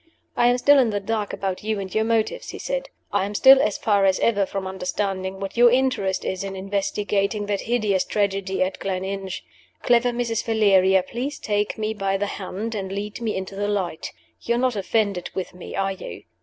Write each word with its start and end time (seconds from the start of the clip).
"I 0.35 0.47
am 0.47 0.57
still 0.57 0.79
in 0.79 0.89
the 0.89 0.99
dark 0.99 1.31
about 1.31 1.63
you 1.63 1.79
and 1.79 1.93
your 1.93 2.03
motives," 2.03 2.49
he 2.49 2.57
said. 2.57 2.89
"I 3.13 3.23
am 3.23 3.35
still 3.35 3.61
as 3.61 3.77
far 3.77 4.03
as 4.05 4.19
ever 4.19 4.47
from 4.47 4.65
understanding 4.65 5.39
what 5.39 5.55
your 5.57 5.69
interest 5.69 6.25
is 6.25 6.43
in 6.43 6.55
investigating 6.55 7.45
that 7.45 7.61
hideous 7.61 8.03
tragedy 8.03 8.63
at 8.63 8.79
Gleninch. 8.79 9.43
Clever 9.83 10.09
Mrs. 10.09 10.43
Valeria, 10.43 11.03
please 11.03 11.37
take 11.37 11.77
me 11.77 11.93
by 11.93 12.17
the 12.17 12.25
hand, 12.25 12.73
and 12.73 12.91
lead 12.91 13.21
me 13.21 13.35
into 13.35 13.53
the 13.55 13.67
light. 13.67 14.11
You're 14.41 14.57
not 14.57 14.75
offended 14.75 15.29
with 15.35 15.53
me 15.53 15.75
are 15.75 15.91
you? 15.91 16.23